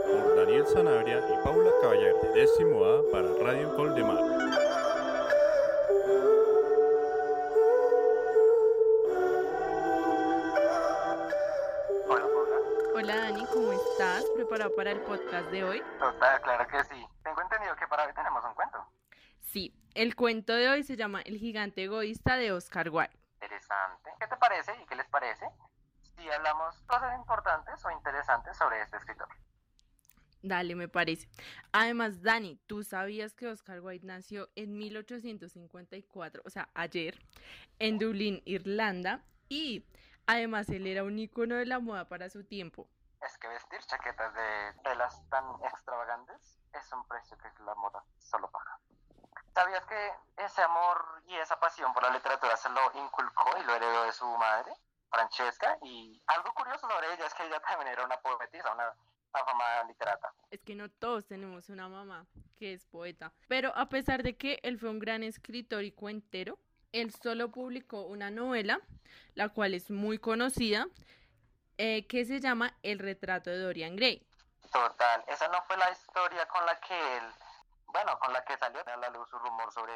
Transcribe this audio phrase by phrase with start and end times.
[0.00, 4.18] por Daniel Sanabria y Paula Caballero, décimo A para Radio Coldemar.
[12.08, 12.56] Hola, Paula.
[12.94, 14.24] Hola Dani, ¿cómo estás?
[14.34, 15.82] ¿Preparado para el podcast de hoy?
[15.98, 17.06] Total, claro que sí.
[17.22, 18.84] Tengo entendido que para hoy tenemos un cuento.
[19.40, 23.16] Sí, el cuento de hoy se llama El gigante egoísta de Oscar Wilde.
[23.34, 24.10] Interesante.
[24.18, 25.48] ¿Qué te parece y qué les parece
[26.16, 29.28] si hablamos cosas importantes o interesantes sobre este escritor?
[30.46, 31.26] Dale, me parece.
[31.72, 37.18] Además, Dani, ¿tú sabías que Oscar Wilde nació en 1854, o sea, ayer,
[37.78, 39.24] en Dublín, Irlanda?
[39.48, 39.86] Y
[40.26, 42.86] además él era un ícono de la moda para su tiempo.
[43.22, 48.50] Es que vestir chaquetas de telas tan extravagantes es un precio que la moda solo
[48.50, 48.78] paga.
[49.54, 53.76] ¿Sabías que ese amor y esa pasión por la literatura se lo inculcó y lo
[53.76, 54.74] heredó de su madre,
[55.08, 55.78] Francesca?
[55.80, 58.94] Y algo curioso sobre ella es que ella también era una poetisa, una
[59.40, 60.32] afamada literata.
[60.50, 63.32] Es que no todos tenemos una mamá que es poeta.
[63.48, 66.58] Pero a pesar de que él fue un gran escritor y cuentero,
[66.92, 68.80] él solo publicó una novela,
[69.34, 70.86] la cual es muy conocida,
[71.76, 74.24] eh, que se llama El retrato de Dorian Gray.
[74.72, 77.24] Total, esa no fue la historia con la que él,
[77.86, 79.92] bueno, con la que salió a la luz su rumor sobre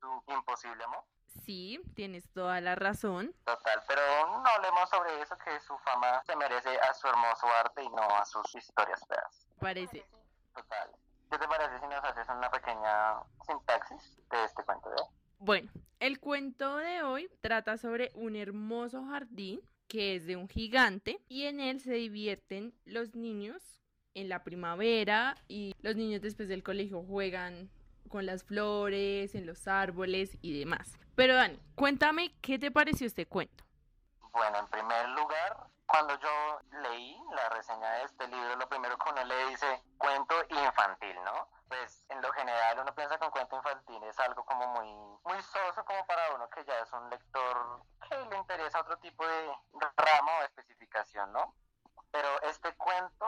[0.00, 1.04] su imposible amor.
[1.46, 3.32] Sí, tienes toda la razón.
[3.44, 7.84] Total, pero no hablemos sobre eso, que su fama se merece a su hermoso arte
[7.84, 9.48] y no a sus historias feas.
[9.60, 10.04] Parece.
[10.52, 10.90] Total.
[11.30, 15.08] ¿Qué te parece si nos haces una pequeña sintaxis de este cuento de hoy?
[15.38, 21.20] Bueno, el cuento de hoy trata sobre un hermoso jardín que es de un gigante
[21.28, 26.64] y en él se divierten los niños en la primavera y los niños después del
[26.64, 27.70] colegio juegan
[28.08, 30.98] con las flores, en los árboles y demás.
[31.14, 33.64] Pero Dani, cuéntame qué te pareció este cuento.
[34.32, 39.10] Bueno, en primer lugar, cuando yo leí la reseña de este libro, lo primero que
[39.10, 41.48] uno le dice cuento infantil, ¿no?
[41.68, 44.92] Pues en lo general uno piensa que un cuento infantil es algo como muy,
[45.24, 49.26] muy soso como para uno que ya es un lector que le interesa otro tipo
[49.26, 49.50] de
[49.96, 51.54] rama o especificación, ¿no?
[52.10, 53.26] Pero este cuento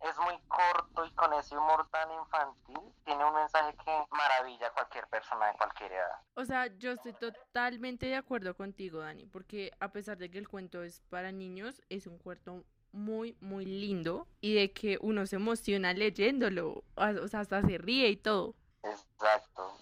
[0.00, 4.72] es muy corto y con ese humor tan infantil tiene un mensaje que maravilla a
[4.72, 6.18] cualquier persona de cualquier edad.
[6.34, 10.48] O sea, yo estoy totalmente de acuerdo contigo, Dani, porque a pesar de que el
[10.48, 15.36] cuento es para niños, es un cuento muy, muy lindo y de que uno se
[15.36, 18.54] emociona leyéndolo, o sea, hasta se ríe y todo.
[18.82, 19.76] Exacto.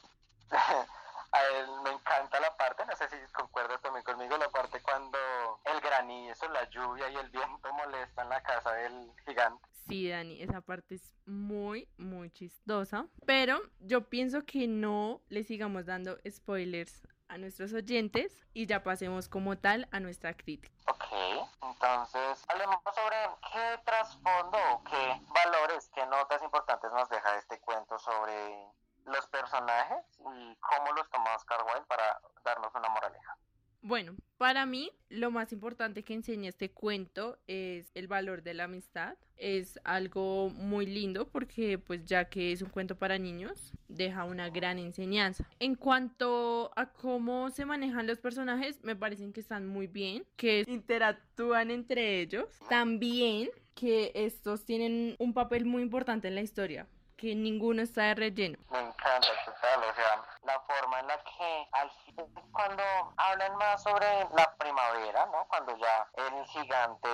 [1.35, 5.19] A él me encanta la parte, no sé si concuerdas también conmigo, la parte cuando
[5.65, 9.67] el granizo, la lluvia y el viento molestan la casa del gigante.
[9.89, 13.07] Sí, Dani, esa parte es muy, muy chistosa.
[13.27, 19.29] Pero yo pienso que no le sigamos dando spoilers a nuestros oyentes y ya pasemos
[19.29, 20.75] como tal a nuestra crítica.
[20.87, 23.17] Ok, entonces hablemos sobre
[23.53, 28.67] qué trasfondo o qué valores, qué notas importantes nos deja este cuento sobre
[29.07, 33.37] los personajes y cómo los toma Oscar Wilde para darnos una moraleja.
[33.81, 38.65] Bueno, para mí lo más importante que enseña este cuento es el valor de la
[38.65, 39.17] amistad.
[39.37, 44.51] Es algo muy lindo porque pues ya que es un cuento para niños, deja una
[44.51, 45.49] gran enseñanza.
[45.61, 50.65] En cuanto a cómo se manejan los personajes, me parecen que están muy bien, que
[50.67, 52.59] interactúan entre ellos.
[52.69, 56.89] También que estos tienen un papel muy importante en la historia
[57.23, 58.59] que ninguno está de relleno.
[58.69, 62.17] Me encanta, total, o sea, la forma en la que al fin,
[62.51, 62.83] cuando
[63.17, 64.07] hablan más sobre
[64.37, 65.47] la primavera, ¿no?
[65.49, 67.09] Cuando ya el gigante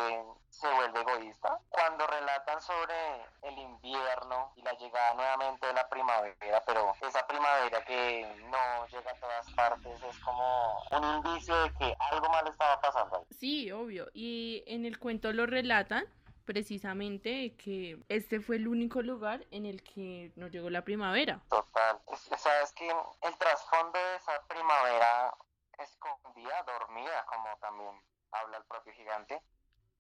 [0.51, 2.95] se vuelve egoísta, cuando relatan sobre
[3.43, 9.11] el invierno y la llegada nuevamente de la primavera, pero esa primavera que no llega
[9.11, 13.25] a todas partes es como un indicio de que algo mal estaba pasando ahí.
[13.31, 14.09] Sí, obvio.
[14.15, 16.07] Y en el cuento lo relatan
[16.45, 21.41] precisamente que este fue el único lugar en el que no llegó la primavera.
[21.51, 22.01] Total.
[22.39, 25.35] Sabes que el trasfondo de esa primavera
[25.79, 28.03] escondida, dormida, como también
[28.33, 29.43] habla el propio gigante,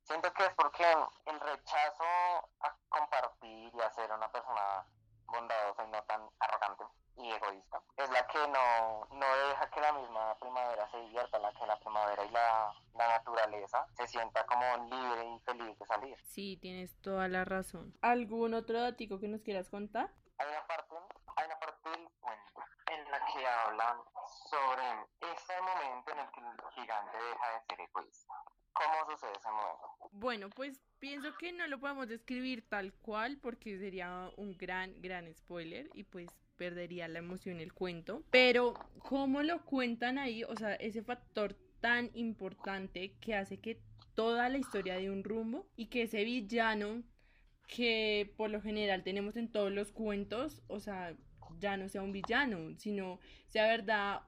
[0.03, 0.85] siento que es porque
[1.27, 2.05] el rechazo
[2.61, 4.87] a compartir y a ser una persona
[5.27, 6.85] bondadosa y no tan arrogante
[7.17, 11.53] y egoísta es la que no, no deja que la misma primavera se divierta, la
[11.53, 16.17] que la primavera y la, la naturaleza se sienta como libre y feliz de salir.
[16.25, 17.93] Sí, tienes toda la razón.
[18.03, 20.11] ¿Algún otro datico que nos quieras contar?
[20.39, 20.95] Hay una parte,
[21.37, 23.97] hay una parte del cuento en la que hablan
[24.51, 24.83] sobre
[25.33, 28.35] ese momento en el que el gigante deja de ser egoísta.
[28.73, 30.09] ¿Cómo sucede ese momento?
[30.13, 35.33] Bueno, pues pienso que no lo podemos describir tal cual porque sería un gran, gran
[35.35, 38.23] spoiler y pues perdería la emoción el cuento.
[38.31, 40.45] Pero, ¿cómo lo cuentan ahí?
[40.45, 43.81] O sea, ese factor tan importante que hace que
[44.15, 47.03] toda la historia de un rumbo y que ese villano
[47.69, 51.15] que por lo general tenemos en todos los cuentos, o sea,
[51.61, 54.23] ya no sea un villano, sino sea verdad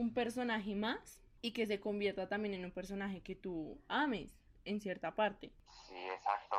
[0.00, 4.80] un personaje más y que se convierta también en un personaje que tú ames en
[4.80, 5.52] cierta parte.
[5.86, 6.56] Sí, exacto.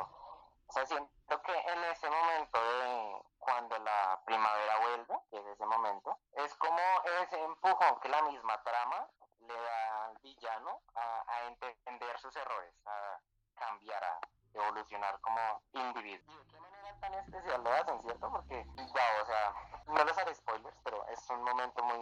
[0.68, 5.66] O sea, siento que en ese momento de cuando la primavera vuelve, que es ese
[5.66, 6.78] momento, es como
[7.22, 9.08] ese empujón que la misma trama
[9.40, 13.18] le da al villano a, a entender sus errores, a
[13.56, 14.20] cambiar, a
[14.54, 16.38] evolucionar como individuo.
[16.38, 18.30] ¿De qué manera tan especial lo hacen, cierto?
[18.30, 19.54] Porque, ya, o sea,
[19.86, 21.98] no les haré spoilers, pero es un momento muy,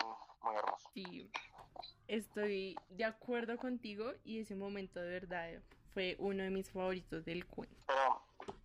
[0.51, 0.91] muy hermoso.
[0.95, 1.31] Sí,
[2.09, 5.49] estoy de acuerdo contigo y ese momento de verdad
[5.95, 7.77] fue uno de mis favoritos del cuento.
[7.87, 8.23] Pero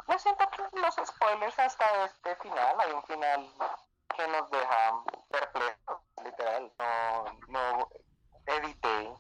[0.08, 3.54] yo siento que los spoilers hasta este final, hay un final
[4.16, 6.72] que nos deja perplejos, literal.
[6.80, 7.90] No, no
[8.46, 9.14] evité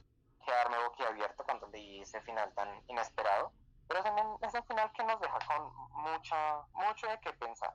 [0.45, 3.51] quedarme boquiabierto cuando leí ese final tan inesperado,
[3.87, 4.01] pero
[4.41, 5.73] es un final que nos deja con
[6.03, 7.73] mucha, mucho de qué pensar.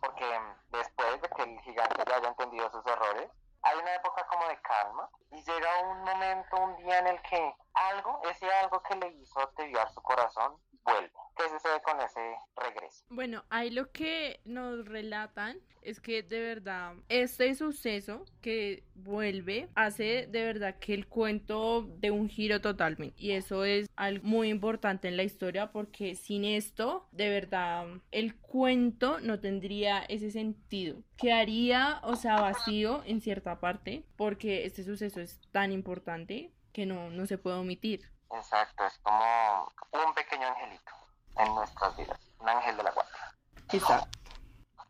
[0.00, 3.30] Porque después de que el gigante ya haya entendido sus errores,
[3.64, 7.56] hay una época como de calma y llega un momento, un día en el que
[7.72, 11.23] algo, ese algo que le hizo desviar su corazón, vuelve.
[11.36, 13.04] ¿Qué sucede con ese regreso?
[13.08, 20.26] Bueno, ahí lo que nos relatan es que de verdad este suceso que vuelve hace
[20.26, 23.14] de verdad que el cuento de un giro totalmente.
[23.18, 28.36] Y eso es algo muy importante en la historia porque sin esto de verdad el
[28.36, 31.02] cuento no tendría ese sentido.
[31.16, 37.10] Quedaría o sea vacío en cierta parte porque este suceso es tan importante que no,
[37.10, 38.08] no se puede omitir.
[38.32, 41.03] Exacto es como un pequeño angelito
[41.38, 43.34] en nuestras vidas un ángel de la guarda
[43.72, 44.24] exacto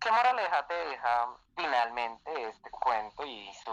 [0.04, 3.70] ¿Qué moraleja te deja finalmente este cuento y su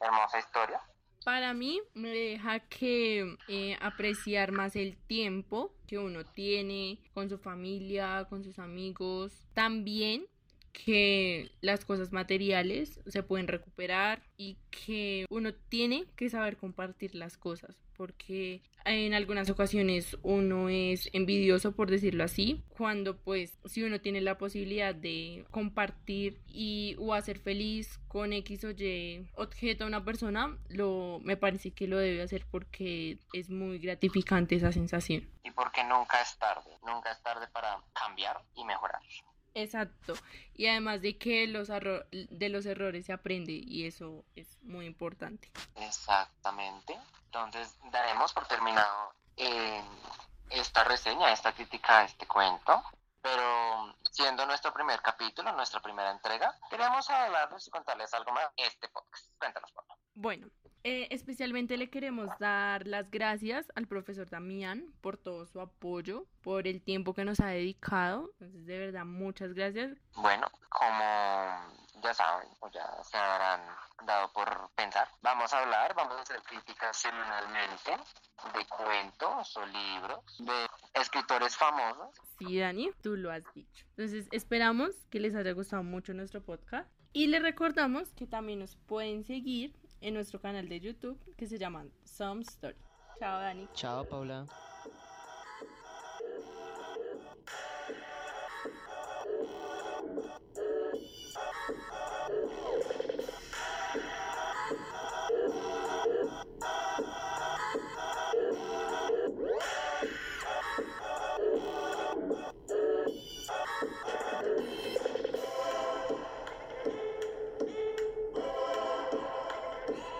[0.00, 0.80] hermosa historia?
[1.26, 7.36] Para mí me deja que eh, apreciar más el tiempo que uno tiene con su
[7.36, 9.46] familia, con sus amigos.
[9.52, 10.26] También
[10.72, 17.36] que las cosas materiales se pueden recuperar y que uno tiene que saber compartir las
[17.36, 24.00] cosas porque en algunas ocasiones uno es envidioso por decirlo así cuando pues si uno
[24.00, 29.88] tiene la posibilidad de compartir y o hacer feliz con X o Y objeto a
[29.88, 35.28] una persona lo me parece que lo debe hacer porque es muy gratificante esa sensación.
[35.42, 39.02] Y porque nunca es tarde nunca es tarde para cambiar y mejorar
[39.54, 40.14] Exacto.
[40.54, 45.50] Y además de que los de los errores se aprende y eso es muy importante.
[45.76, 46.98] Exactamente.
[47.26, 49.82] Entonces daremos por terminado eh,
[50.50, 52.82] esta reseña, esta crítica este cuento.
[53.20, 58.66] Pero siendo nuestro primer capítulo, nuestra primera entrega, queremos hablarles y contarles algo más de
[58.66, 59.26] este podcast.
[59.38, 60.02] Cuéntanos, por favor.
[60.14, 60.46] Bueno,
[60.88, 66.66] eh, especialmente le queremos dar las gracias al profesor Damián por todo su apoyo, por
[66.66, 68.30] el tiempo que nos ha dedicado.
[68.32, 69.98] Entonces, de verdad, muchas gracias.
[70.14, 71.04] Bueno, como
[72.02, 73.60] ya saben, o ya se habrán
[74.06, 77.90] dado por pensar, vamos a hablar, vamos a hacer críticas semanalmente
[78.54, 82.16] de cuentos o libros de escritores famosos.
[82.38, 83.84] Sí, Dani, tú lo has dicho.
[83.90, 86.90] Entonces, esperamos que les haya gustado mucho nuestro podcast.
[87.12, 91.58] Y les recordamos que también nos pueden seguir en nuestro canal de YouTube que se
[91.58, 92.76] llama Some Story.
[93.18, 93.68] Chao, Dani.
[93.74, 94.46] Chao, Paula.